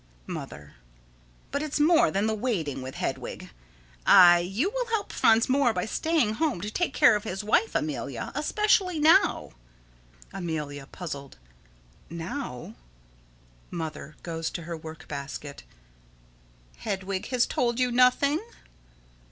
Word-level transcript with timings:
Mother: 0.25 0.77
But 1.51 1.61
it's 1.61 1.79
more 1.79 2.09
than 2.09 2.25
the 2.25 2.33
waiting 2.33 2.81
with 2.81 2.95
Hedwig. 2.95 3.51
Aye, 4.03 4.39
you 4.39 4.71
will 4.71 4.87
help 4.87 5.13
Franz 5.13 5.47
more 5.47 5.73
by 5.73 5.85
staying 5.85 6.33
home 6.33 6.59
to 6.61 6.71
take 6.71 6.91
care 6.95 7.15
of 7.15 7.23
his 7.23 7.43
wife, 7.43 7.75
Amelia, 7.75 8.31
especially 8.33 8.99
now. 8.99 9.51
Amelia: 10.33 10.87
[Puzzled.] 10.87 11.37
Now? 12.09 12.73
Mother: 13.69 14.15
[Goes 14.23 14.49
to 14.49 14.63
her 14.63 14.75
work 14.75 15.07
basket.] 15.07 15.61
Hedwig 16.77 17.27
has 17.27 17.45
told 17.45 17.79
you 17.79 17.91
nothing? 17.91 18.41